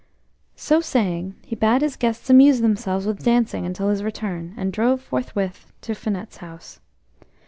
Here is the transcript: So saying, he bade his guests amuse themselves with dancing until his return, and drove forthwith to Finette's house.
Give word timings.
So 0.55 0.81
saying, 0.81 1.35
he 1.45 1.55
bade 1.55 1.83
his 1.83 1.95
guests 1.95 2.27
amuse 2.31 2.61
themselves 2.61 3.05
with 3.05 3.23
dancing 3.23 3.67
until 3.67 3.89
his 3.89 4.01
return, 4.01 4.55
and 4.57 4.73
drove 4.73 4.99
forthwith 4.99 5.71
to 5.81 5.93
Finette's 5.93 6.37
house. 6.37 6.79